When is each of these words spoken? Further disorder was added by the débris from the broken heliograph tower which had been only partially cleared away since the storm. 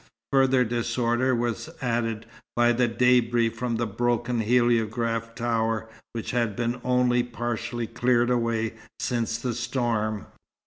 Further 0.31 0.63
disorder 0.63 1.35
was 1.35 1.69
added 1.79 2.25
by 2.55 2.71
the 2.73 2.89
débris 2.89 3.53
from 3.53 3.75
the 3.75 3.85
broken 3.85 4.39
heliograph 4.39 5.35
tower 5.35 5.87
which 6.13 6.31
had 6.31 6.55
been 6.55 6.81
only 6.83 7.21
partially 7.21 7.85
cleared 7.85 8.31
away 8.31 8.73
since 8.99 9.37
the 9.37 9.53
storm. 9.53 10.25